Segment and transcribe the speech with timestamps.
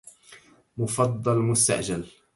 [0.77, 2.07] مفضل مستعجل